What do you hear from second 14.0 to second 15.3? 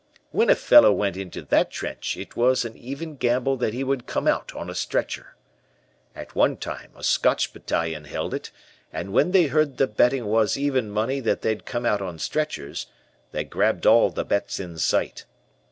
the bets in sight.